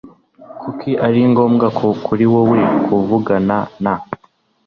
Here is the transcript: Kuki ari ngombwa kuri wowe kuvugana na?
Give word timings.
Kuki 0.61 0.91
ari 1.07 1.21
ngombwa 1.31 1.67
kuri 2.05 2.25
wowe 2.33 2.59
kuvugana 2.85 3.57
na? 3.83 3.93